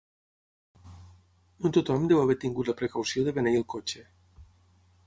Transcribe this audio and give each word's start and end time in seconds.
No 1.65 1.73
tothom 1.77 2.09
deu 2.13 2.23
haver 2.23 2.37
tingut 2.47 2.73
la 2.73 2.77
precaució 2.81 3.29
de 3.29 3.39
beneir 3.39 3.61
el 3.63 3.71
cotxe. 3.77 4.07